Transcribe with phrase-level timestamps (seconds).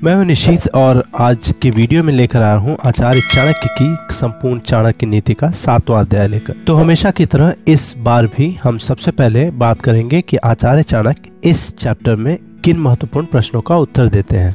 [0.00, 4.58] मैं हूँ निशीत और आज के वीडियो में लेकर आया हूँ आचार्य चाणक्य की संपूर्ण
[4.60, 9.10] चाणक्य नीति का सातवां अध्याय लेकर। तो हमेशा की तरह इस बार भी हम सबसे
[9.10, 14.36] पहले बात करेंगे कि आचार्य चाणक्य इस चैप्टर में किन महत्वपूर्ण प्रश्नों का उत्तर देते
[14.36, 14.54] हैं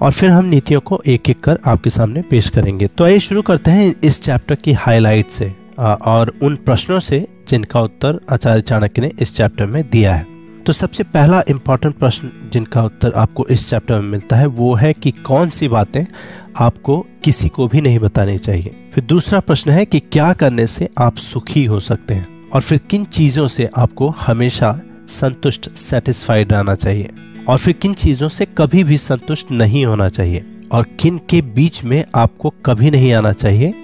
[0.00, 3.42] और फिर हम नीतियों को एक एक कर आपके सामने पेश करेंगे। तो आइए शुरू
[3.42, 9.02] करते हैं इस चैप्टर की हाईलाइट से और उन प्रश्नों से जिनका उत्तर आचार्य चाणक्य
[9.02, 10.26] ने इस चैप्टर में दिया है।
[10.66, 14.92] तो सबसे पहला इंपॉर्टेंट प्रश्न जिनका उत्तर आपको इस चैप्टर में मिलता है, वो है
[14.92, 16.04] कि कौन सी बातें
[16.58, 20.88] आपको किसी को भी नहीं बतानी चाहिए। फिर दूसरा प्रश्न है कि क्या करने से
[20.98, 22.50] आप सुखी हो सकते हैं?
[22.50, 27.08] और फिर किन चीज़ों से आपको हमेशा संतुष्ट सेटिस्फाइड रहना चाहिए?
[27.48, 30.44] और फिर किन चीज़ों से कभी भी संतुष्ट नहीं होना चाहिए?
[30.72, 33.74] और किन के बीच में आपको कभी नहीं आना चाहिए?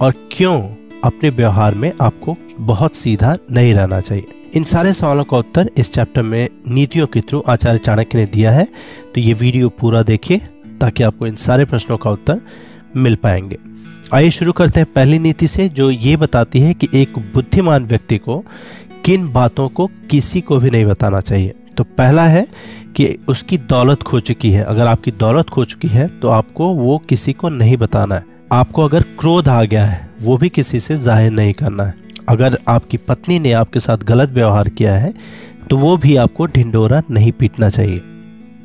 [0.00, 0.60] और क्यों
[1.04, 4.26] अपने व्यवहार में आपको बहुत सीधा नहीं रहना चाहिए?
[4.56, 8.52] इन सारे सवालों का उत्तर इस चैप्टर में नीतियों के थ्रू आचार्य चाणक्य ने दिया
[8.52, 8.64] है।
[9.14, 10.38] तो ये वीडियो पूरा देखिए,
[10.80, 12.40] ताकि आपको इन सारे प्रश्नों का उत्तर
[12.96, 13.58] मिल पाएँगे।
[14.14, 18.18] आइए शुरू करते हैं पहली नीति से, जो ये बताती है कि एक बुद्धिमान व्यक्ति
[18.18, 18.38] को
[19.04, 22.46] किन बातों को किसी को भी नहीं बताना चाहिए। तो पहला है
[22.96, 26.98] कि उसकी दौलत खो चुकी है। अगर आपकी दौलत खो चुकी है तो आपको वो
[27.08, 30.96] किसी को नहीं बताना है। आपको अगर क्रोध आ गया है, वो भी किसी से
[30.96, 31.94] ज़ाहिर नहीं करना है।
[32.30, 35.12] अगर आपकी पत्नी ने आपके साथ गलत व्यवहार किया है
[35.70, 38.00] तो वो भी आपको ढिंडोरा नहीं पीटना चाहिए।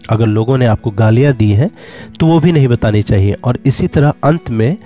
[0.09, 1.69] अगर लोगों ने आपको गालियाँ दी हैं
[2.19, 4.77] तो वो भी नहीं बतानी चाहिए। और इसी तरह अंत में,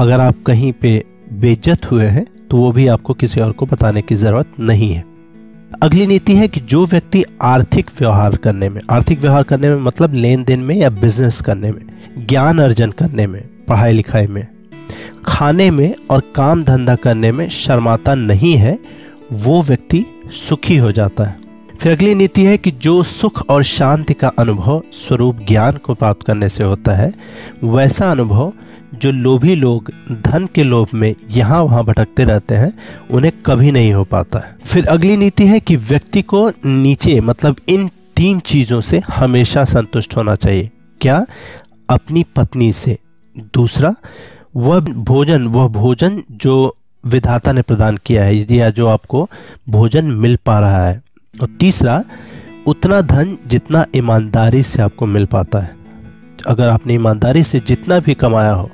[0.00, 1.02] अगर आप कहीं पे
[1.34, 5.02] बेइज्जत हुए हैं तो वो भी आपको किसी और को बताने की ज़रूरत नहीं है।
[5.82, 10.14] अगली नीति है कि जो व्यक्ति आर्थिक व्यवहार करने में, आर्थिक व्यवहार करने में मतलब
[10.14, 11.80] लेन देन में या बिज़नेस करने में,
[12.18, 14.46] ज्ञान अर्जन करने में, पढ़ाई लिखाई में
[15.26, 18.78] खाने में और काम धंधा करने में शर्माता नहीं है,
[19.32, 21.38] वो व्यक्ति सुखी हो जाता है।
[21.80, 26.26] फिर अगली नीति है कि जो सुख और शांति का अनुभव स्वरूप ज्ञान को प्राप्त
[26.26, 27.12] करने से होता है,
[27.64, 28.52] वैसा अनुभव
[28.94, 32.78] जो लोभी लोग धन के लोभ में यहाँ वहाँ भटकते रहते हैं,
[33.10, 37.56] उन्हें कभी नहीं हो पाता है। फिर अगली नीति है कि व्यक्ति को नीचे मतलब
[37.68, 41.26] इन तीन चीज़ों से हमेशा संतुष्ट होना चाहिए। क्या?
[41.90, 42.98] अपनी पत्नी से।
[43.38, 43.94] दूसरा
[44.56, 49.28] वह भोजन वह भोजन जो विधाता ने प्रदान किया है या जो आपको
[49.68, 51.02] भोजन मिल पा रहा है।
[51.42, 52.04] और तीसरा,
[52.66, 55.76] उतना धन जितना ईमानदारी से आपको मिल पाता है।
[56.46, 58.70] अगर आपने ईमानदारी से जितना भी कमाया हो,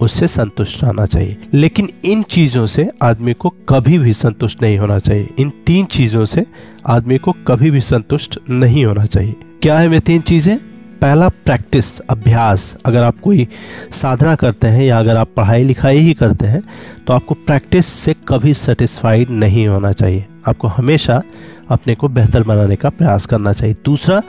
[0.00, 4.98] उससे संतुष्ट रहना चाहिए। लेकिन इन चीज़ों से आदमी को कभी भी संतुष्ट नहीं होना
[4.98, 6.46] चाहिए। इन तीन चीज़ों से
[6.86, 10.58] आदमी को कभी भी संतुष्ट नहीं होना चाहिए। क्या है वे तीन चीज़ें?
[11.00, 13.46] पहला प्रैक्टिस, अभ्यास अगर आप कोई
[13.90, 16.62] साधना करते हैं या अगर आप पढ़ाई लिखाई ही करते हैं
[17.06, 21.22] तो आपको प्रैक्टिस से कभी सेटिस्फाइड नहीं होना चाहिए। आपको हमेशा
[21.70, 24.22] अपने को बेहतर बनाने का प्रयास करना चाहिए। दूसरा,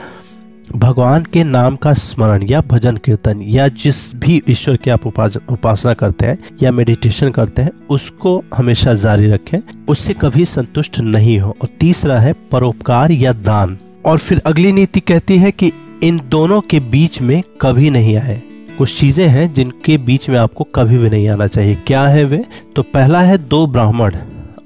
[0.76, 5.94] भगवान के नाम का स्मरण या भजन कीर्तन या जिस भी ईश्वर की आप उपासना
[5.94, 11.56] करते हैं या मेडिटेशन करते हैं, उसको हमेशा जारी रखें। उससे कभी संतुष्ट नहीं हो।
[11.62, 15.72] और तीसरा है परोपकार या दान। और फिर अगली नीति कहती है कि
[16.04, 18.42] इन दोनों के बीच में कभी नहीं आए।
[18.78, 22.44] कुछ चीज़ें हैं जिनके बीच में आपको कभी भी नहीं आना चाहिए। क्या है वे?
[22.76, 24.16] तो पहला है दो ब्राह्मण।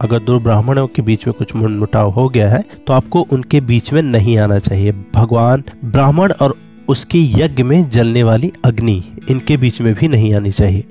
[0.02, 3.92] अगर दो ब्राह्मणों के बीच में कुछ मुटाव हो गया है तो आपको उनके बीच
[3.94, 6.56] में नहीं आना चाहिए। भगवान ब्राह्मण और
[6.90, 10.86] उसके यज्ञ में जलने वाली अग्नि इनके बीच में भी नहीं आनी चाहिए।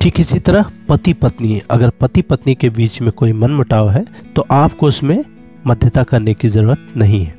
[0.00, 4.04] ठीक इसी तरह पति पत्नी। अगर पति पत्नी के बीच में कोई मन मुटाव है
[4.36, 5.22] तो आपको उसमें
[5.66, 7.38] मध्यता करने की ज़रूरत नहीं है।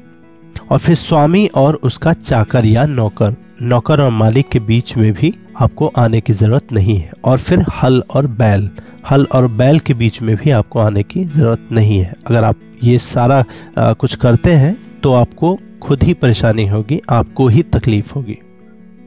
[0.71, 5.33] और फिर स्वामी और उसका चाकर या नौकर नौकर और मालिक के बीच में भी
[5.61, 8.69] आपको आने की ज़रूरत नहीं है। और फिर हल और बैल
[9.11, 12.59] हल और बैल के बीच में भी आपको आने की ज़रूरत नहीं है। अगर आप
[12.83, 13.43] ये सारा
[13.77, 18.37] आ, कुछ करते हैं तो आपको खुद ही परेशानी होगी आपको ही तकलीफ़ होगी।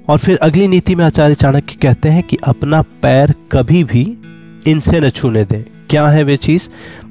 [0.09, 4.03] और फिर अगली नीति में आचार्य चाणक्य कहते हैं कि अपना पैर कभी भी
[4.67, 6.69] इनसे न छूने दें। क्या है वे चीज़?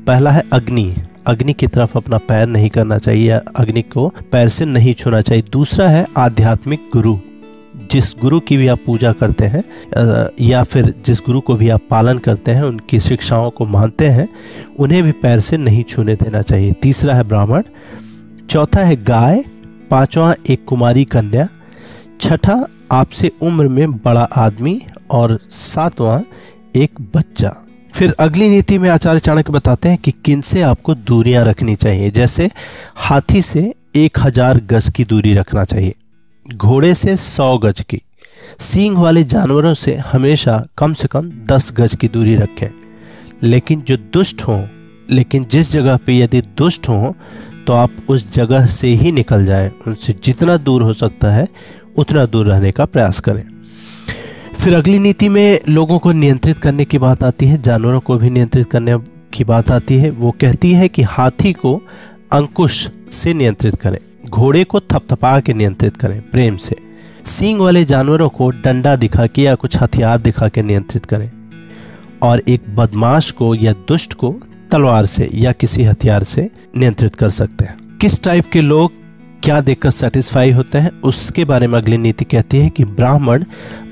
[0.07, 0.95] पहला है अग्नि।
[1.27, 5.21] अग्नि की तरफ़ अपना पैर नहीं करना चाहिए या अग्नि को पैर से नहीं छूना
[5.21, 7.17] चाहिए। दूसरा है आध्यात्मिक गुरु।
[7.91, 9.63] जिस गुरु की भी आप पूजा करते हैं
[10.41, 14.29] या फिर जिस गुरु को भी आप पालन करते हैं, उनकी शिक्षाओं को मानते हैं,
[14.79, 17.63] उन्हें भी पैर से नहीं छूने देना चाहिए। तीसरा है ब्राह्मण।
[18.49, 19.43] चौथा है गाय।
[19.91, 21.47] पांचवा एक कुमारी कन्या।
[22.21, 24.81] छठा आपसे उम्र में बड़ा आदमी।
[25.11, 26.21] और सातवां
[26.75, 27.55] एक बच्चा।
[27.93, 32.09] फिर अगली नीति में आचार्य चाणक्य बताते हैं कि किन से आपको दूरियाँ रखनी चाहिए।
[32.11, 32.49] जैसे
[32.99, 35.93] हाथी से एक हज़ार गज की दूरी रखना चाहिए,
[36.45, 38.01] घोड़े से सौ गज की,
[38.61, 42.67] सींग वाले जानवरों से हमेशा कम से कम दस गज की दूरी रखें।
[43.43, 44.61] लेकिन जो दुष्ट हों,
[45.11, 47.11] लेकिन जिस जगह पे यदि दुष्ट हों
[47.65, 51.47] तो आप उस जगह से ही निकल जाएँ। उनसे जितना दूर हो सकता है,
[51.97, 53.43] उतना दूर रहने का प्रयास करें।
[54.63, 58.29] फिर अगली नीति में लोगों को नियंत्रित करने की बात आती है, जानवरों को भी
[58.29, 58.97] नियंत्रित करने
[59.33, 61.73] की बात आती है। वो कहती है कि हाथी को
[62.31, 63.97] अंकुश से नियंत्रित करें,
[64.29, 66.75] घोड़े को थपथपा के नियंत्रित करें प्रेम से।
[67.25, 71.29] सींग वाले जानवरों को डंडा दिखा के या कुछ हथियार दिखा के नियंत्रित करें
[72.21, 74.35] और एक बदमाश को या दुष्ट को
[74.71, 79.02] तलवार से या किसी हथियार से नियंत्रित कर सकते हैं। किस टाइप के लोग
[79.43, 81.01] क्या देखकर सेटिस्फाई होते हैं?
[81.01, 83.43] उसके बारे में अगली नीति कहती है कि ब्राह्मण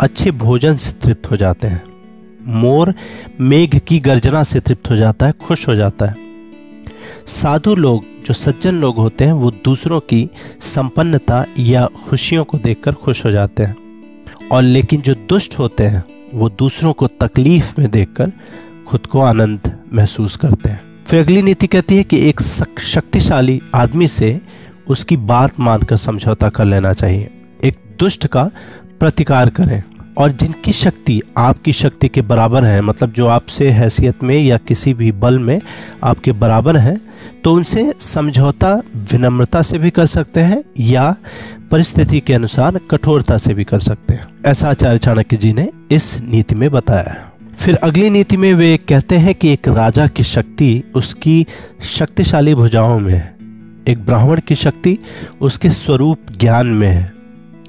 [0.01, 1.83] अच्छे भोजन से तृप्त हो जाते हैं।
[2.48, 2.94] मोर
[3.42, 6.15] मेघ की गर्जना से तृप्त हो जाता है, खुश हो जाता है।
[7.25, 12.94] साधु लोग, जो सज्जन लोग होते हैं, वो दूसरों की संपन्नता या खुशियों को देखकर
[12.94, 13.75] खुश हो जाते हैं।
[14.51, 18.31] और लेकिन जो दुष्ट होते हैं, वो दूसरों को तकलीफ़ में देखकर
[18.88, 22.42] खुद को आनंद महसूस करते हैं। फिर अगली नीति कहती है कि एक
[22.81, 24.42] शक्तिशाली आदमी से
[24.88, 27.30] उसकी बात मानकर समझौता कर लेना चाहिए।
[27.63, 28.44] एक दुष्ट का
[29.00, 29.83] प्रतिकार करें
[30.18, 34.94] और जिनकी शक्ति आपकी शक्ति के बराबर है मतलब जो आपसे हैसियत में या किसी
[34.94, 35.62] भी बल में
[36.04, 37.01] आपके बराबर हैं
[37.44, 41.16] तो उनसे समझौता विनम्रता से भी कर सकते हैं या
[41.72, 46.22] परिस्थिति के अनुसार कठोरता से भी कर सकते हैं। ऐसा आचार्य चाणक्य जी ने इस
[46.22, 47.25] नीति में बताया। है
[47.57, 51.45] फिर अगली नीति में वे कहते हैं कि एक राजा की शक्ति उसकी
[51.83, 53.40] शक्तिशाली भुजाओं में है।
[53.89, 54.98] एक ब्राह्मण की शक्ति
[55.42, 57.10] उसके स्वरूप ज्ञान में है।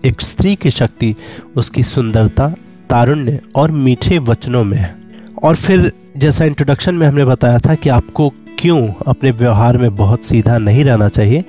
[0.05, 1.15] एक स्त्री की शक्ति
[1.57, 2.49] उसकी सुंदरता,
[2.91, 4.97] तारुण्य और मीठे वचनों में है।
[5.43, 8.29] और फिर जैसा इंट्रोडक्शन में हमने बताया था कि आपको
[8.59, 11.45] क्यों अपने व्यवहार में बहुत सीधा नहीं रहना चाहिए,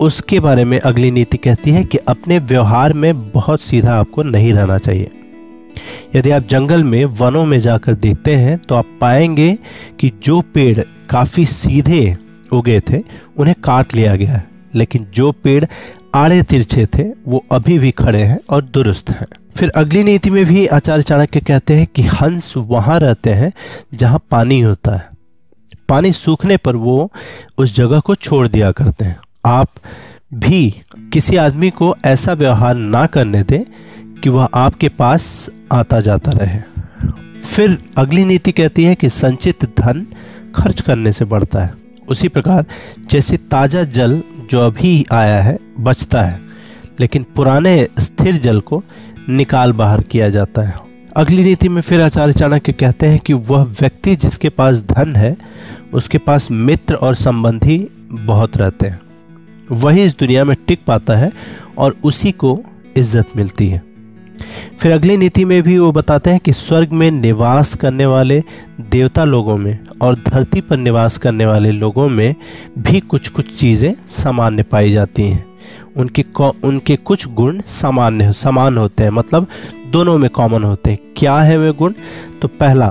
[0.00, 4.52] उसके बारे में अगली नीति कहती है कि अपने व्यवहार में बहुत सीधा आपको नहीं
[4.52, 5.10] रहना चाहिए।
[6.16, 9.58] यदि आप जंगल में, वनों में जाकर देखते हैं तो आप पाएँगे
[10.00, 10.80] कि जो पेड़
[11.10, 12.16] काफ़ी सीधे
[12.52, 13.02] उगे थे,
[13.36, 15.64] उन्हें काट लिया गया है। लेकिन जो पेड़
[16.14, 20.46] आड़े तिरछे थे, वो अभी भी खड़े हैं और दुरुस्त हैं। फिर अगली नीति में
[20.46, 23.52] भी आचार्य चाणक्य कहते हैं कि हंस वहाँ रहते हैं
[23.94, 25.08] जहाँ पानी होता है।
[25.88, 27.12] पानी सूखने पर वो
[27.58, 29.68] उस जगह को छोड़ दिया करते हैं। आप
[30.34, 30.74] भी
[31.12, 33.62] किसी आदमी को ऐसा व्यवहार ना करने दें
[34.20, 36.60] कि वह आपके पास आता जाता रहे।
[37.40, 40.06] फिर अगली नीति कहती है कि संचित धन
[40.54, 41.74] खर्च करने से बढ़ता है।
[42.10, 42.64] उसी प्रकार
[43.10, 46.40] जैसे ताज़ा जल जो अभी आया है, बचता है,
[47.00, 48.82] लेकिन पुराने स्थिर जल को
[49.28, 50.74] निकाल बाहर किया जाता है।
[51.16, 55.36] अगली नीति में फिर आचार्य चाणक्य कहते हैं कि वह व्यक्ति जिसके पास धन है,
[55.92, 59.00] उसके पास मित्र और संबंधी बहुत रहते हैं।
[59.70, 61.30] वही इस दुनिया में टिक पाता है
[61.78, 62.58] और उसी को
[62.96, 63.82] इज़्ज़त मिलती है।
[64.78, 68.42] फिर अगली नीति में भी वो बताते हैं कि स्वर्ग में निवास करने वाले
[68.80, 72.34] देवता लोगों में और धरती पर निवास करने वाले लोगों में
[72.78, 75.44] भी कुछ कुछ चीज़ें सामान्य पाई जाती हैं।
[75.96, 76.24] उनके
[76.64, 79.46] उनके कुछ गुण सामान्य, समान होते हैं। मतलब
[79.86, 81.92] दोनों में कॉमन होते हैं। क्या है वे गुण?
[82.42, 82.90] तो पहला,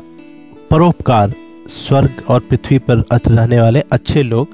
[0.72, 1.34] परोपकार
[1.68, 4.48] स्वर्ग और पृथ्वी पर रहने वाले अच्छे लोग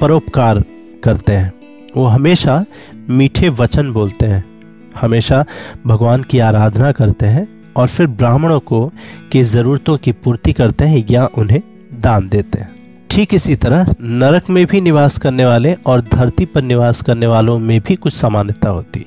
[0.00, 0.64] परोपकार
[1.04, 1.52] करते हैं।
[1.96, 2.64] वो हमेशा
[3.10, 4.53] मीठे वचन बोलते हैं।
[5.00, 5.44] हमेशा
[5.86, 8.92] भगवान की आराधना करते हैं और फिर ब्राह्मणों को
[9.32, 11.62] की ज़रूरतों की पूर्ति करते हैं या उन्हें
[12.00, 12.74] दान देते हैं।
[13.10, 17.58] ठीक इसी तरह नरक में भी निवास करने वाले और धरती पर निवास करने वालों
[17.58, 19.06] में भी कुछ सामान्यता होती।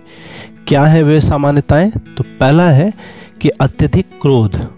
[0.68, 1.92] क्या है वे सामान्यताएँ?
[1.92, 2.94] तो पहला है
[3.42, 4.70] कि अत्यधिक क्रोध।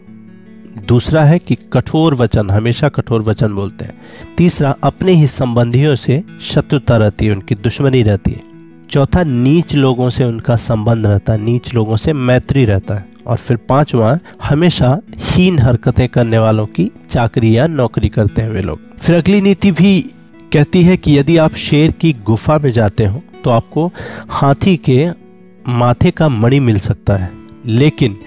[0.88, 3.96] दूसरा है कि कठोर वचन, हमेशा कठोर वचन बोलते हैं।
[4.38, 8.59] तीसरा, अपने ही संबंधियों से शत्रुता रहती है, उनकी दुश्मनी रहती है।
[8.90, 13.38] चौथा नीच लोगों से उनका संबंध रहता है, नीच लोगों से मैत्री रहता है। और
[13.38, 18.80] फिर पांचवा, हमेशा हीन हरकतें करने वालों की चाकरी या नौकरी करते हैं वे लोग।
[18.98, 20.02] फिर अगली नीति भी
[20.54, 23.92] कहती है कि यदि आप शेर की गुफा में जाते हो तो आपको
[24.30, 25.08] हाथी के
[25.68, 27.32] माथे का मणि मिल सकता है।
[27.66, 28.18] लेकिन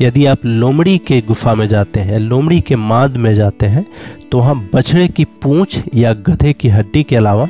[0.00, 3.86] यदि आप लोमड़ी के गुफा में जाते हैं, लोमड़ी के माद में जाते हैं
[4.30, 7.48] तो वहाँ बछड़े की पूंछ या गधे की हड्डी के अलावा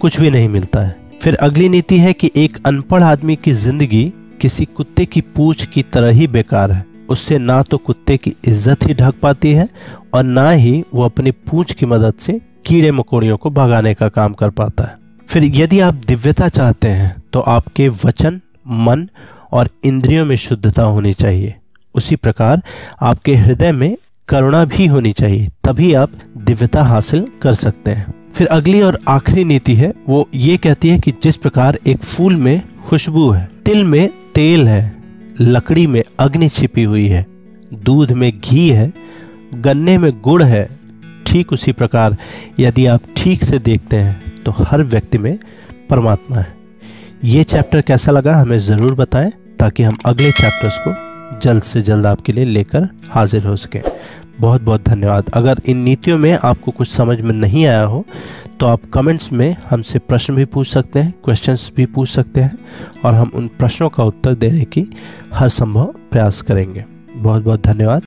[0.00, 4.04] कुछ भी नहीं मिलता है। फिर अगली नीति है कि एक अनपढ़ आदमी की ज़िंदगी
[4.40, 8.86] किसी कुत्ते की पूछ की तरह ही बेकार है। उससे ना तो कुत्ते की इज़्ज़त
[8.88, 9.68] ही ढक पाती है
[10.14, 14.32] और ना ही वो अपनी पूछ की मदद से कीड़े मकोड़ियों को भगाने का काम
[14.32, 14.94] कर पाता है।
[15.28, 19.08] फिर यदि आप दिव्यता चाहते हैं तो आपके वचन, मन
[19.52, 21.54] और इंद्रियों में शुद्धता होनी चाहिए।
[21.94, 22.62] उसी प्रकार
[23.02, 23.96] आपके हृदय में
[24.28, 29.44] करुणा भी होनी चाहिए, तभी आप दिव्यता हासिल कर सकते हैं। फिर अगली और आखिरी
[29.44, 33.84] नीति है, वो ये कहती है कि जिस प्रकार एक फूल में खुशबू है, तिल
[33.84, 34.96] में तेल है,
[35.40, 37.24] लकड़ी में अग्नि छिपी हुई है,
[37.74, 38.92] दूध में घी है,
[39.56, 40.68] गन्ने में गुड़ है,
[41.26, 42.16] ठीक उसी प्रकार
[42.60, 45.38] यदि आप ठीक से देखते हैं तो हर व्यक्ति में
[45.90, 46.52] परमात्मा है।
[47.24, 52.06] ये चैप्टर कैसा लगा हमें ज़रूर बताएँ, ताकि हम अगले चैप्टर्स को जल्द से जल्द
[52.06, 53.80] आपके लिए लेकर हाजिर हो सकें।
[54.40, 58.04] बहुत बहुत धन्यवाद। अगर इन नीतियों में आपको कुछ समझ में नहीं आया हो
[58.60, 62.58] तो आप कमेंट्स में हमसे प्रश्न भी पूछ सकते हैं क्वेश्चंस भी पूछ सकते हैं
[63.04, 64.86] और हम उन प्रश्नों का उत्तर देने की
[65.34, 66.84] हर संभव प्रयास करेंगे।
[67.16, 68.02] बहुत बहुत धन्यवाद।